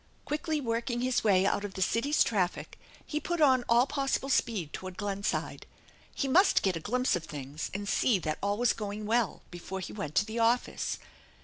Quickly 0.25 0.59
working 0.59 1.01
his 1.01 1.23
way 1.23 1.45
out 1.45 1.63
of 1.63 1.75
the 1.75 1.81
city's 1.83 2.23
traffic 2.23 2.79
he 3.05 3.19
put 3.19 3.39
on 3.39 3.63
all 3.69 3.85
possible 3.85 4.29
speed 4.29 4.73
toward 4.73 4.97
Glenside. 4.97 5.67
He 6.15 6.27
must 6.27 6.63
get 6.63 6.75
a 6.75 6.79
glimpse 6.79 7.15
of 7.15 7.25
things 7.25 7.69
and 7.71 7.87
see 7.87 8.17
that 8.17 8.39
all 8.41 8.57
was 8.57 8.73
going 8.73 9.05
well 9.05 9.43
before 9.51 9.79
he 9.79 9.93
went 9.93 10.15
to 10.15 10.25
the 10.25 10.39
office. 10.39 10.97